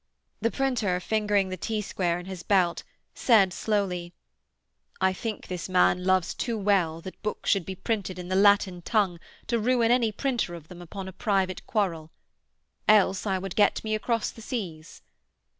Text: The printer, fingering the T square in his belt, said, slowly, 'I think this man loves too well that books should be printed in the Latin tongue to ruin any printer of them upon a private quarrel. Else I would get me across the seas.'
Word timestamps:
The 0.41 0.49
printer, 0.49 0.99
fingering 0.99 1.49
the 1.49 1.57
T 1.57 1.79
square 1.79 2.17
in 2.17 2.25
his 2.25 2.41
belt, 2.41 2.81
said, 3.13 3.53
slowly, 3.53 4.13
'I 4.99 5.13
think 5.13 5.45
this 5.45 5.69
man 5.69 6.05
loves 6.05 6.33
too 6.33 6.57
well 6.57 7.01
that 7.01 7.21
books 7.21 7.51
should 7.51 7.67
be 7.67 7.75
printed 7.75 8.17
in 8.17 8.27
the 8.27 8.35
Latin 8.35 8.81
tongue 8.81 9.19
to 9.45 9.59
ruin 9.59 9.91
any 9.91 10.11
printer 10.11 10.55
of 10.55 10.69
them 10.69 10.81
upon 10.81 11.07
a 11.07 11.13
private 11.13 11.63
quarrel. 11.67 12.09
Else 12.87 13.27
I 13.27 13.37
would 13.37 13.55
get 13.55 13.83
me 13.83 13.93
across 13.93 14.31
the 14.31 14.41
seas.' 14.41 15.03